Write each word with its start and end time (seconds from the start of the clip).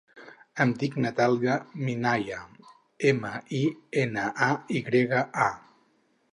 Em 0.63 0.69
dic 0.83 0.95
Natàlia 1.03 1.57
Minaya: 1.89 2.39
ema, 3.11 3.33
i, 3.61 3.63
ena, 4.07 4.27
a, 4.51 4.51
i 4.81 4.85
grega, 4.91 5.25
a. 5.49 5.51